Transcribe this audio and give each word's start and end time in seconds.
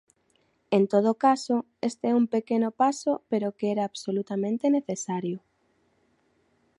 En 0.77 0.83
todo 0.93 1.11
caso, 1.25 1.55
este 1.89 2.05
é 2.11 2.17
un 2.21 2.25
pequeno 2.35 2.69
paso 2.81 3.11
pero 3.31 3.55
que 3.57 3.67
era 3.73 3.83
absolutamente 3.85 4.65
necesario. 4.77 5.37